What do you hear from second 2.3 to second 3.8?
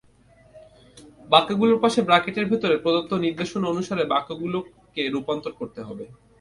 ভেতরে প্রদত্ত নির্দেশনা